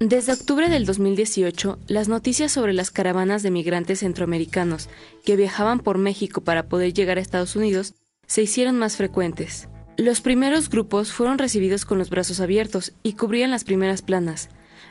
[0.00, 4.90] Desde octubre del 2018, las noticias sobre las caravanas de migrantes centroamericanos
[5.24, 7.94] que viajaban por México para poder llegar a Estados Unidos
[8.26, 9.68] se hicieron más frecuentes.
[9.96, 14.50] Los primeros grupos fueron recibidos con los brazos abiertos y cubrían las primeras planas,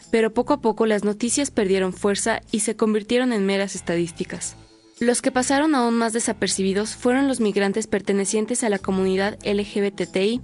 [0.09, 4.55] pero poco a poco las noticias perdieron fuerza y se convirtieron en meras estadísticas.
[4.99, 10.41] Los que pasaron aún más desapercibidos fueron los migrantes pertenecientes a la comunidad LGBTI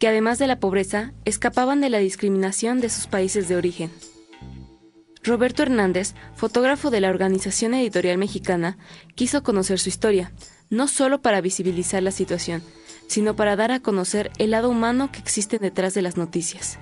[0.00, 3.90] que además de la pobreza, escapaban de la discriminación de sus países de origen.
[5.22, 8.78] Roberto Hernández, fotógrafo de la Organización Editorial Mexicana,
[9.14, 10.32] quiso conocer su historia,
[10.70, 12.62] no solo para visibilizar la situación,
[13.08, 16.78] sino para dar a conocer el lado humano que existe detrás de las noticias.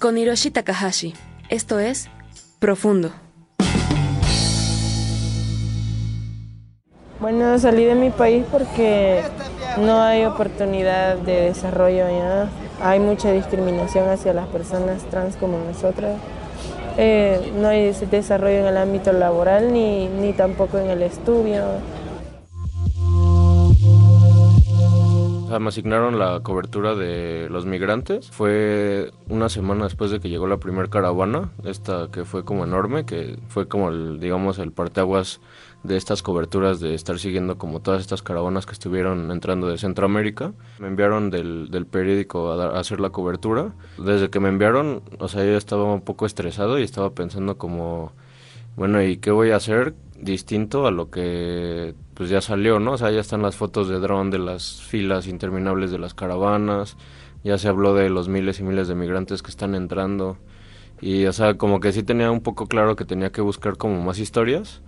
[0.00, 1.12] Con Hiroshi Takahashi,
[1.50, 2.08] esto es
[2.58, 3.12] Profundo.
[7.20, 9.22] Bueno, salí de mi país porque
[9.76, 12.48] no hay oportunidad de desarrollo ya.
[12.82, 16.16] Hay mucha discriminación hacia las personas trans como nosotras.
[16.96, 21.64] Eh, no hay desarrollo en el ámbito laboral ni, ni tampoco en el estudio.
[25.58, 28.30] me asignaron la cobertura de los migrantes.
[28.30, 33.06] Fue una semana después de que llegó la primera caravana, esta que fue como enorme,
[33.06, 35.40] que fue como el, digamos, el parteaguas
[35.82, 40.52] de estas coberturas de estar siguiendo como todas estas caravanas que estuvieron entrando de Centroamérica.
[40.78, 43.72] Me enviaron del, del periódico a, hacer la cobertura.
[43.96, 48.12] Desde que me enviaron, o sea, yo estaba un poco estresado y estaba pensando como,
[48.76, 52.92] bueno, ¿y qué voy a hacer distinto a lo que pues ya salió, ¿no?
[52.92, 56.96] O sea, ya están las fotos de dron de las filas interminables de las caravanas,
[57.44, 60.36] ya se habló de los miles y miles de migrantes que están entrando.
[61.00, 64.02] Y, o sea, como que sí tenía un poco claro que tenía que buscar como
[64.02, 64.82] más historias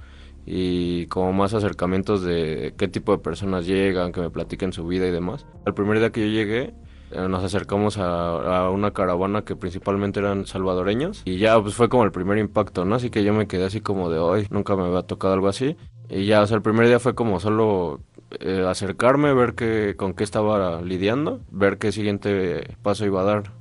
[0.47, 5.06] y como más acercamientos de qué tipo de personas llegan, que me platiquen su vida
[5.06, 5.47] y demás.
[5.67, 6.75] El primer día que yo llegué,
[7.12, 12.05] eh, nos acercamos a, una caravana que principalmente eran salvadoreños y ya pues fue como
[12.05, 12.95] el primer impacto, ¿no?
[12.95, 15.77] Así que yo me quedé así como de hoy, nunca me había tocado algo así.
[16.09, 18.00] Y ya, o sea, el primer día fue como solo
[18.41, 23.53] eh, acercarme, ver qué, con qué estaba lidiando, ver qué siguiente paso iba a dar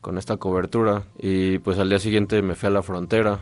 [0.00, 1.04] con esta cobertura.
[1.18, 3.40] Y pues al día siguiente me fui a la frontera.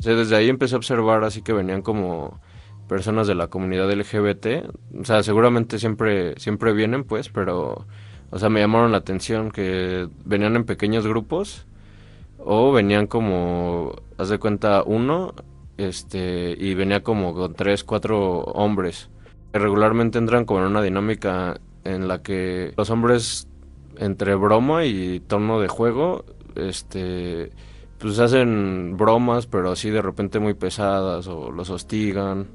[0.00, 2.40] Desde ahí empecé a observar así que venían como
[2.88, 4.68] personas de la comunidad LGBT,
[5.00, 7.86] o sea, seguramente siempre siempre vienen pues, pero
[8.30, 11.66] o sea, me llamaron la atención que venían en pequeños grupos
[12.38, 15.34] o venían como haz de cuenta uno
[15.76, 19.10] este y venía como con tres, cuatro hombres.
[19.52, 23.48] Regularmente entran como en una dinámica en la que los hombres
[23.96, 26.24] entre broma y tono de juego
[26.54, 27.50] este
[28.00, 32.48] pues hacen bromas, pero así de repente muy pesadas, o los hostigan,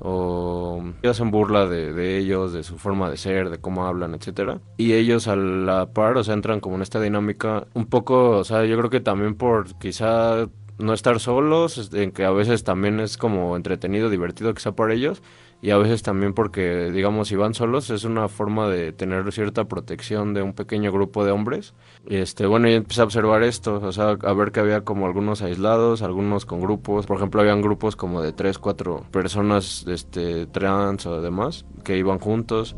[0.00, 4.60] o hacen burla de, ellos, de su forma de ser, de cómo hablan, etcétera.
[4.76, 8.44] Y ellos a la par, o sea, entran como en esta dinámica un poco, o
[8.44, 10.48] sea, yo creo que también por quizá
[10.78, 15.22] no estar solos, en que a veces también es como entretenido, divertido quizá para ellos,
[15.64, 19.64] y a veces también porque, digamos, si van solos es una forma de tener cierta
[19.64, 21.72] protección de un pequeño grupo de hombres.
[22.06, 25.06] Y este, bueno, yo empecé a observar esto, o sea, a ver que había como
[25.06, 30.44] algunos aislados, algunos con grupos, por ejemplo, habían grupos como de tres, cuatro personas, este,
[30.44, 32.76] trans o demás, que iban juntos.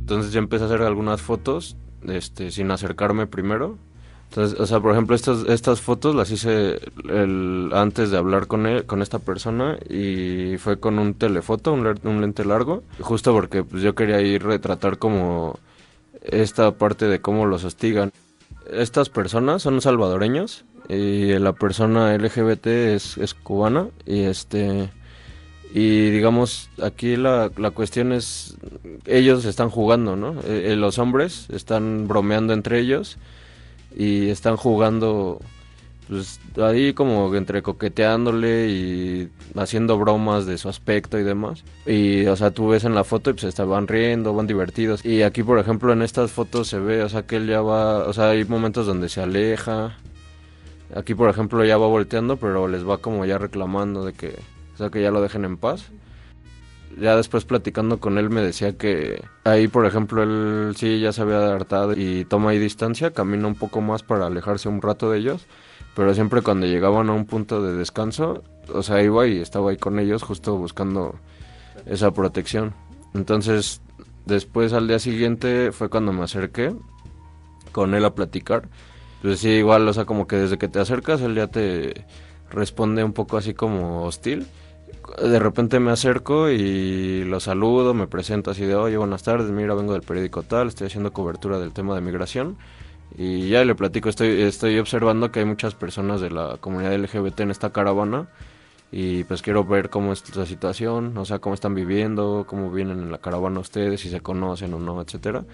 [0.00, 1.76] Entonces yo empecé a hacer algunas fotos,
[2.08, 3.78] este, sin acercarme primiro
[4.32, 6.80] entonces, o sea, por ejemplo, estas, estas fotos las hice
[7.74, 12.42] antes de hablar con él, con esta persona y fue con un telefoto, un, lente
[12.46, 15.58] largo, justo porque pues, yo quería ir retratar como
[16.22, 18.10] esta parte de cómo los hostigan.
[18.72, 24.88] Estas personas son salvadoreños y la persona LGBT es, cubana y este
[25.74, 28.56] y digamos aquí la, la cuestión es
[29.04, 30.36] ellos están jugando, ¿no?
[30.46, 33.18] Eh, los hombres están bromeando entre ellos
[33.96, 35.40] y están jugando
[36.08, 41.64] pues ahí como entre coqueteándole y haciendo bromas de su aspecto y demás.
[41.86, 45.04] Y o sea, tú ves en la foto y pues estaban riendo, van divertidos.
[45.04, 48.06] Y aquí por ejemplo en estas fotos se ve, o sea, que él ya va,
[48.06, 49.96] o sea, hay momentos donde se aleja.
[50.94, 54.38] Aquí por ejemplo ya va volteando, pero les va como ya reclamando de que,
[54.74, 55.90] o sea, que ya lo dejen en paz.
[56.98, 61.22] Ya después platicando con él me decía que ahí, por ejemplo, él sí ya se
[61.22, 65.18] había hartado y toma ahí distancia, camina un poco más para alejarse un rato de
[65.18, 65.46] ellos,
[65.94, 68.42] pero siempre cuando llegaban a un punto de descanso,
[68.72, 71.16] o sea, iba y estaba ahí con ellos justo buscando
[71.86, 72.74] esa protección.
[73.14, 73.80] Entonces,
[74.26, 76.74] después al día siguiente fue cuando me acerqué
[77.72, 78.68] con él a platicar.
[79.22, 82.06] Pues sí, igual, o sea, como que desde que te acercas él ya te
[82.50, 84.46] responde un poco así como hostil
[85.20, 89.74] de repente me acerco y lo saludo, me presento así de, oye, buenas tardes, mira,
[89.74, 92.56] vengo del periódico tal, estoy haciendo cobertura del tema de migración.
[93.16, 97.40] Y ya le platico, estoy, estoy observando que hay muchas personas de la comunidad LGBT
[97.40, 98.28] en esta caravana
[98.90, 103.00] y pues quiero ver cómo es la situación, o sea, cómo están viviendo, cómo vienen
[103.00, 105.44] en la caravana ustedes, si se conocen o no, etcétera.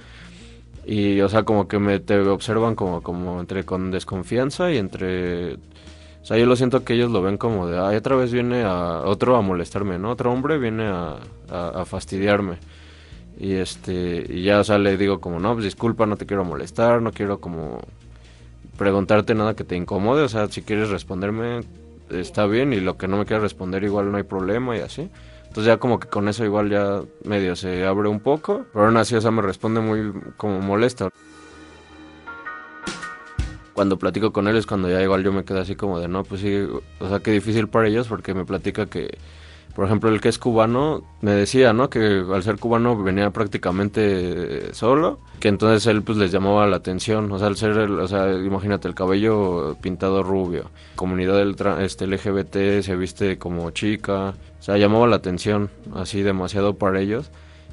[0.85, 5.57] Y, o sea, como que me te observan como, como entre con desconfianza y entre
[6.29, 9.01] sea, yo lo siento que ellos lo ven como de, ay, otra vez viene a
[9.07, 10.11] otro a molestarme, ¿no?
[10.11, 11.17] Otro hombre viene a,
[11.87, 12.59] fastidiarme.
[13.41, 16.45] Y este, y ya, o sea, le digo como, no, pues disculpa, no te quiero
[16.45, 17.81] molestar, no quiero como
[18.77, 21.61] preguntarte nada que te incomode, o sea, si quieres responderme
[22.11, 25.11] está bien y lo que no me quieras responder igual no hay problema y así.
[25.47, 28.99] Entonces ya como que con eso igual ya medio se abre un poco, pero aún
[28.99, 31.11] así, o sea, me responde muy como molesto
[33.79, 36.41] cuando platico con él cuando ya igual yo me quedo así como de, no, pues
[36.41, 36.67] sí,
[36.99, 39.17] o sea, qué difícil para ellos porque me platica que,
[39.77, 41.89] por ejemplo, el que es cubano me decía, ¿no?
[41.89, 47.31] Que al ser cubano venía prácticamente solo, que entonces él pues les llamaba la atención,
[47.31, 52.83] o sea, al ser, o sea, imagínate el cabello pintado rubio, comunidad del este LGBT
[52.83, 57.31] se viste como chica, o sea, llamaba la atención así demasiado para ellos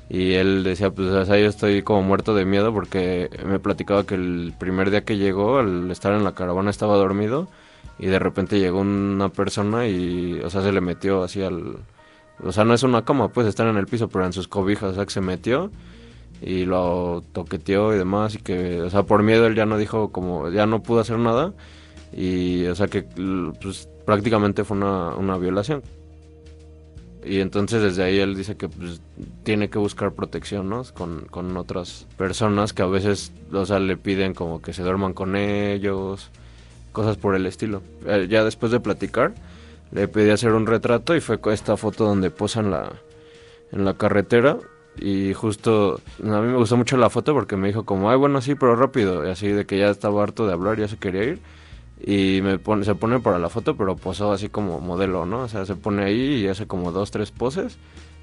[0.09, 4.05] y él decía, pues o sea, yo estoy como muerto de miedo porque me platicaba
[4.05, 7.47] que el primer día que llegó, al estar en la caravana estaba dormido
[7.97, 11.77] y de repente llegó una persona y, o sea, se le metió así al...
[12.43, 14.91] O sea, no es una cama, pues estar en el piso, pero en sus cobijas,
[14.91, 15.71] o sea, que se metió
[16.41, 20.11] y lo toqueteó y demás y que, o sea, por miedo él ya no dijo
[20.11, 21.53] como, ya no pudo hacer nada
[22.13, 23.03] y, o sea, que
[23.61, 25.81] pues prácticamente fue una, una violación.
[27.25, 29.01] Y entonces desde ahí él dice que pues,
[29.43, 30.83] tiene que buscar protección, ¿no?
[30.93, 35.13] Con, con otras personas que a veces, o sea, le piden como que se duerman
[35.13, 36.29] con ellos,
[36.91, 37.81] cosas por el estilo.
[38.05, 39.33] Eh, ya después de platicar,
[39.91, 42.91] le pedí hacer un retrato y fue esta foto donde posan la,
[43.71, 44.57] en la carretera
[44.97, 48.41] y justo a mí me gustó mucho la foto porque me dijo como, ay, bueno,
[48.41, 51.39] sí, pero rápido, así de que ya estaba harto de hablar, ya se quería ir
[51.99, 55.41] y me pone, se pone para la foto, pero posó así como modelo, ¿no?
[55.41, 57.77] O sea, se pone ahí y hace como dos, tres poses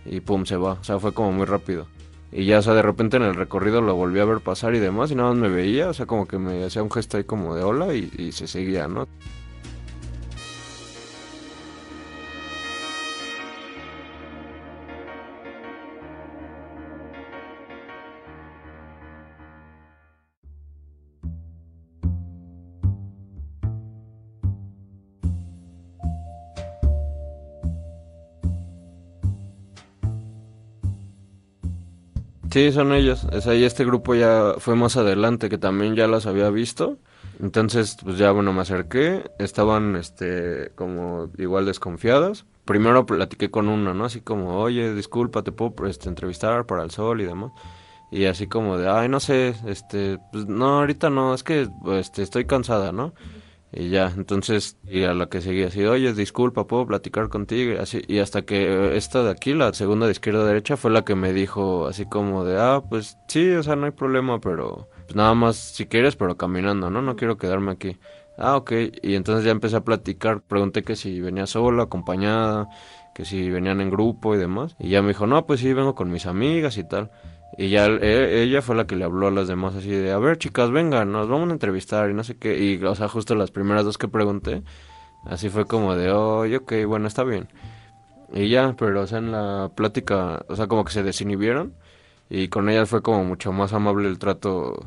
[0.04, 0.72] y pum, se va.
[0.72, 1.86] O sea, fue como muy rápido.
[2.30, 4.78] Y ya, o sea, de repente en el recorrido lo volví a ver pasar y
[4.78, 7.24] demás y nada más me veía, o sea, como que me hacía un gesto ahí
[7.24, 9.06] como de hola y, y se seguía, ¿no?
[32.52, 33.26] Sí, son ellos.
[33.32, 36.98] Es ahí este grupo ya fue más adelante, que también ya las había visto.
[37.40, 39.24] Entonces, pues ya bueno, me acerqué.
[39.38, 42.44] Estaban, este, como igual desconfiadas.
[42.66, 44.04] Primero platiqué con una, ¿no?
[44.04, 47.52] Así como, oye, disculpa, te puedo este, entrevistar para el sol y demás.
[48.10, 52.22] Y así como de, ay, no sé, este, pues no, ahorita no, es que, este,
[52.22, 53.14] estoy cansada, ¿no?
[53.74, 57.80] Y ya, entonces, y a la que seguía así, oye, disculpa, ¿puedo platicar contigo?
[57.80, 61.06] Así, y hasta que esta de aquí, la segunda de izquierda a derecha, fue la
[61.06, 64.88] que me dijo así como de, ah, pues sí, o sea, no hay problema, pero
[65.06, 67.00] pues nada más si quieres, pero caminando, ¿no?
[67.00, 67.96] No quiero quedarme aquí.
[68.36, 68.72] Ah, ok.
[69.02, 72.68] Y entonces ya empecé a platicar, pregunté que si venía sola, acompañada,
[73.14, 74.76] que si venían en grupo y demás.
[74.78, 77.10] Y ya me dijo, no, pues sí, vengo con mis amigas y tal.
[77.58, 80.18] Y ya e, ella fue la que le habló a las demás así de, a
[80.18, 82.58] ver chicas, vengan, nos vamos a entrevistar y no sé qué.
[82.58, 84.62] Y, o sea, justo las primeras dos que pregunté,
[85.26, 87.48] así fue como de, oh, ok, bueno, está bien.
[88.32, 91.74] Y ya, pero o sea, en la plática, o sea, como que se desinhibieron
[92.30, 94.86] y con ellas fue como mucho más amable el trato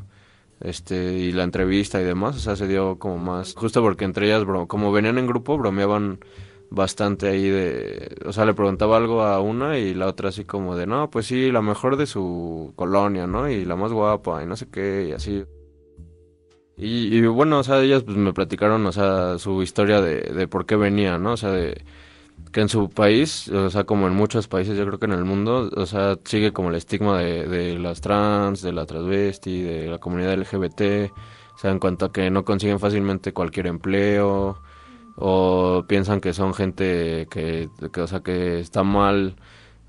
[0.60, 4.26] este y la entrevista y demás, o sea, se dio como más, justo porque entre
[4.26, 6.18] ellas, bro, como venían en grupo, bromeaban
[6.70, 10.76] bastante ahí de, o sea, le preguntaba algo a una y la otra así como
[10.76, 13.48] de, no, pues sí, la mejor de su colonia, ¿no?
[13.48, 15.44] Y la más guapa y no sé qué y así.
[16.78, 20.66] Y, bueno, o sea, ellas pues me platicaron, o sea, su historia de, de por
[20.66, 21.32] qué venía, ¿no?
[21.32, 21.84] O sea, de
[22.52, 25.24] que en su país, o sea, como en muchos países, yo creo que en el
[25.24, 29.86] mundo, o sea, sigue como el estigma de, de las trans, de la transvesti, de
[29.88, 31.12] la comunidad LGBT,
[31.54, 34.62] o sea, en cuanto a que no consiguen fácilmente cualquier empleo,
[35.16, 37.68] o piensan que son gente que,
[37.98, 39.36] o sea, que está mal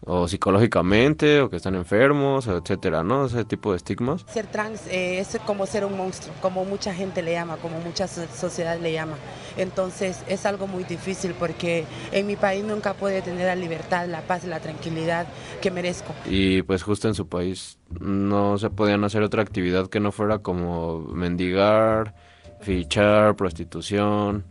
[0.01, 3.25] o psicológicamente, o que están enfermos, etcétera, ¿no?
[3.25, 4.24] Ese tipo de estigmas.
[4.27, 8.07] Ser trans eh, es como ser un monstruo, como mucha gente le llama, como mucha
[8.07, 9.15] sociedad le llama.
[9.57, 14.22] Entonces es algo muy difícil porque en mi país nunca puede tener la libertad, la
[14.22, 15.27] paz, la tranquilidad
[15.62, 16.13] que merezco.
[16.25, 20.39] Y pues justo en su país no se podían hacer otra actividad que no fuera
[20.39, 22.13] como mendigar,
[22.62, 24.46] fichar, prostitución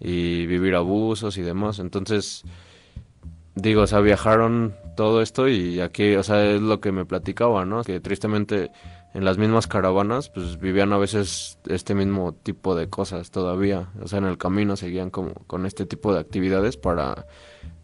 [0.00, 1.78] y vivir abusos y demás.
[1.78, 2.44] Entonces
[3.54, 7.64] digo, o sea, viajaron todo esto y aquí, o sea, es lo que me platicaba,
[7.64, 7.84] ¿no?
[7.84, 8.70] Que tristemente
[9.12, 14.08] en las mismas caravanas, pues vivían a veces este mismo tipo de cosas todavía, o
[14.08, 17.26] sea, en el camino seguían como con este tipo de actividades para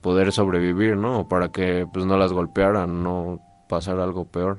[0.00, 1.20] poder sobrevivir, ¿no?
[1.20, 4.58] O para que pues no las golpearan, no pasar algo peor.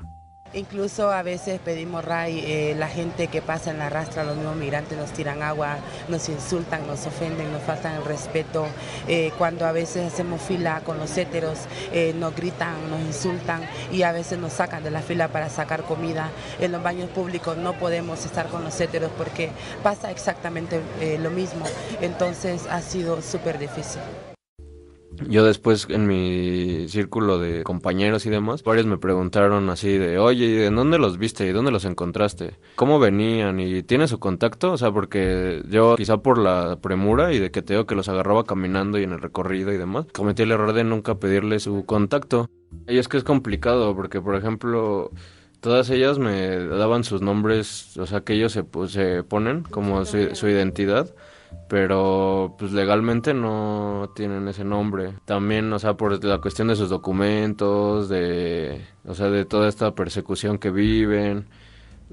[0.53, 4.55] Incluso a veces pedimos RAI, eh, la gente que pasa en la rastra, los nuevos
[4.55, 5.77] migrantes nos tiran agua,
[6.07, 8.65] nos insultan, nos ofenden, nos faltan el respeto.
[9.07, 11.59] Eh, cuando a veces hacemos fila con los héteros,
[11.91, 13.61] eh, nos gritan, nos insultan
[13.91, 16.31] y a veces nos sacan de la fila para sacar comida.
[16.59, 19.51] En los baños públicos no podemos estar con los héteros porque
[19.83, 20.81] pasa exactamente
[21.19, 21.65] lo mismo.
[22.01, 24.01] Entonces ha sido súper difícil.
[25.29, 30.45] Yo después en mi círculo de compañeros y demás, varios me preguntaron así de, oye,
[30.45, 31.47] ¿y de dónde los viste?
[31.47, 32.55] ¿Y dónde los encontraste?
[32.75, 33.59] ¿Cómo venían?
[33.59, 34.71] ¿Y tiene su contacto?
[34.73, 38.09] O sea, porque yo quizá por la premura y de que te digo que los
[38.09, 41.85] agarraba caminando y en el recorrido y demás, cometí el error de nunca pedirle su
[41.85, 42.49] contacto.
[42.87, 45.11] Y es que es complicado porque, por ejemplo,
[45.59, 50.35] todas ellas me daban sus nombres, o sea, que ellos se, se ponen como su,
[50.35, 51.13] su identidad
[51.69, 55.13] pero pues legalmente no tienen ese nombre.
[55.25, 59.93] También, o sea, por la cuestión de sus documentos, de, o sea, de toda esta
[59.93, 61.47] persecución que viven.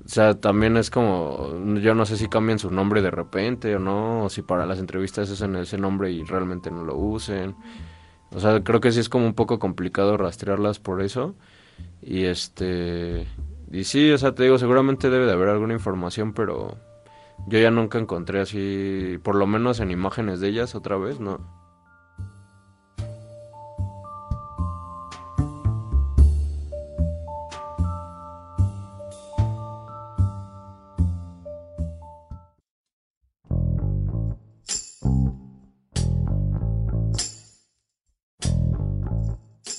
[0.05, 3.79] O sea, también es como, yo no sé si cambian su nombre de repente o
[3.79, 7.55] no, o si para las entrevistas es en ese nombre y realmente no lo usen.
[8.33, 11.37] O sea, creo que sí es como un poco complicado rastrearlas por eso.
[12.03, 13.27] Y este,
[13.71, 16.77] y sí, o sea, te digo, seguramente debe de haber alguna información, pero
[17.47, 21.39] yo ya nunca encontré así, por lo menos en imágenes de ellas otra vez, ¿no?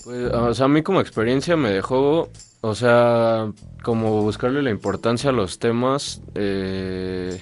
[0.06, 2.30] Pues, o sea, a mí como experiencia me dejó,
[2.68, 3.52] o sea,
[3.84, 7.40] como buscarle la importancia a los temas, eh,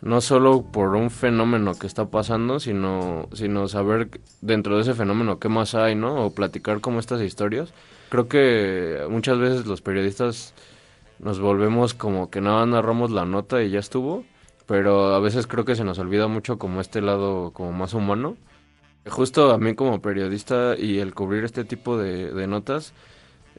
[0.00, 4.08] no solo por un fenómeno que está pasando, sino, sino saber
[4.40, 6.24] dentro de ese fenómeno qué más hay, ¿no?
[6.24, 7.74] O platicar como estas historias.
[8.08, 10.54] Creo que muchas veces los periodistas
[11.18, 14.24] nos volvemos como que nada narramos la nota y ya estuvo,
[14.64, 18.38] pero a veces creo que se nos olvida mucho como este lado como más humano.
[19.06, 22.94] Justo a mí como periodista y el cubrir este tipo de, notas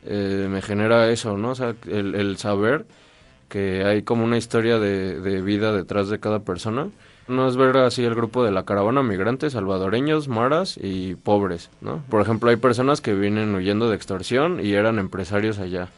[0.05, 1.51] eh, me genera eso, ¿no?
[1.51, 2.85] O sea, el, saber
[3.50, 6.89] que hay como una historia de, vida detrás de cada persona.
[7.27, 12.03] No es ver así el grupo de la caravana migrantes, salvadoreños, maras y pobres, ¿no?
[12.09, 15.89] Por ejemplo, hay personas que vienen huyendo de extorsión y eran empresarios allá.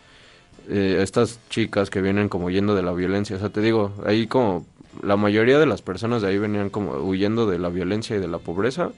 [0.70, 4.28] Eh, estas chicas que vienen como huyendo de la violencia, o sea, te digo, ahí
[4.28, 4.66] como
[5.02, 8.28] la mayoría de las personas de ahí venían como huyendo de la violencia y de
[8.28, 8.92] la pobreza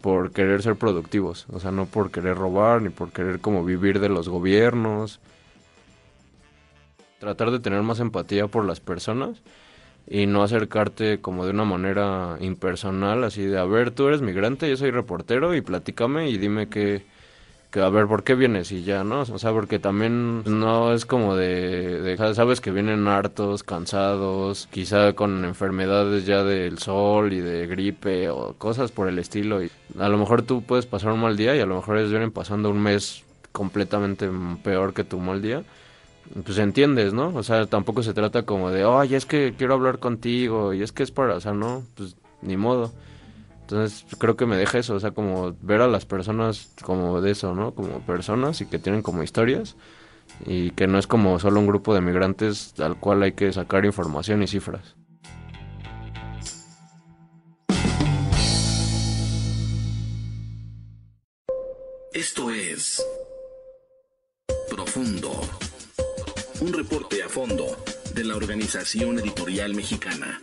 [0.00, 4.00] por querer ser productivos, o sea, no por querer robar ni por querer como vivir
[4.00, 5.20] de los gobiernos.
[7.18, 9.42] Tratar de tener más empatía por las personas
[10.06, 14.70] y no acercarte como de una manera impersonal, así de, a ver, tú eres migrante,
[14.70, 17.04] yo soy reportero y platícame y dime que,
[17.70, 18.72] que a ver, ¿por qué vienes?
[18.72, 19.20] Y ya, ¿no?
[19.20, 25.44] O sea, porque también no es como de, sabes que vienen hartos, cansados, quizá con
[25.44, 29.62] enfermedades ya del sol y de gripe o cosas por el estilo.
[29.62, 32.10] Y a lo mejor tú puedes pasar un mal día y a lo mejor ellos
[32.10, 34.30] vienen pasando un mes completamente
[34.62, 35.62] peor que tu mal día
[36.44, 37.28] pues entiendes, ¿no?
[37.34, 40.92] O sea, tampoco se trata como de, oye, es que quiero hablar contigo y es
[40.92, 42.92] que es para, o sea, no, pues ni modo.
[43.70, 47.32] Entonces creo que me deja eso, o sea, como ver a las personas como de
[47.32, 47.74] eso, ¿no?
[47.74, 49.76] Como personas y que tienen como historias
[50.46, 53.84] y que no es como solo un grupo de migrantes al cual hay que sacar
[53.84, 54.96] información y cifras.
[62.14, 63.06] Esto es
[64.70, 65.42] Profundo
[66.60, 67.76] un reporte a fondo
[68.14, 70.42] de la Organización Editorial Mexicana.